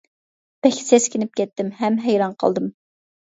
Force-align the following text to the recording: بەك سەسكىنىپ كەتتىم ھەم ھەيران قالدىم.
بەك 0.65 0.77
سەسكىنىپ 0.85 1.37
كەتتىم 1.41 1.69
ھەم 1.81 1.99
ھەيران 2.07 2.35
قالدىم. 2.45 2.73